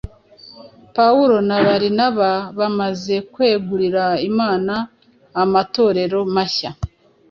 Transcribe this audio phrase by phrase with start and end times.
[0.95, 4.73] Pawulo na Barinaba bamaze kwegurira Imana
[5.43, 6.71] amatorero mashya,